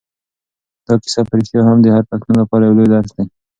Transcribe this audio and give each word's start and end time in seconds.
دا 0.85 0.93
کیسه 1.01 1.21
په 1.27 1.33
رښتیا 1.37 1.61
هم 1.69 1.77
د 1.81 1.87
هر 1.95 2.03
پښتون 2.09 2.35
لپاره 2.41 2.63
یو 2.67 2.75
لوی 2.77 2.87
درس 2.93 3.11
دی. 3.17 3.25